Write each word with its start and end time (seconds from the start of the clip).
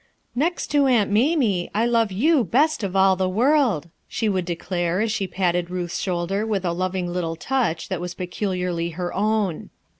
"Next 0.33 0.71
to 0.71 0.87
Aunt 0.87 1.11
Mamie 1.11 1.69
I 1.75 1.85
love 1.85 2.11
you 2.11 2.43
best 2.43 2.81
of 2.81 2.95
all 2.95 3.15
the 3.15 3.29
world" 3.29 3.87
she 4.07 4.27
would 4.27 4.45
declare 4.45 4.99
as 4.99 5.11
she 5.11 5.27
patted 5.27 5.69
Ruth's 5.69 5.99
shoulder 5.99 6.43
with 6.43 6.65
a 6.65 6.73
loving 6.73 7.05
little 7.05 7.35
touch 7.35 7.87
that 7.89 8.01
was 8.01 8.15
peculiarly 8.15 8.89
her 8.97 9.13
own. 9.13 9.69